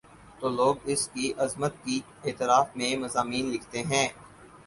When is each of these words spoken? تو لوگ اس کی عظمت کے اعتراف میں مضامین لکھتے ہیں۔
تو 0.39 0.49
لوگ 0.49 0.75
اس 0.83 1.07
کی 1.07 1.31
عظمت 1.37 1.73
کے 1.83 1.99
اعتراف 2.23 2.75
میں 2.75 2.95
مضامین 2.97 3.45
لکھتے 3.51 3.83
ہیں۔ 3.83 4.07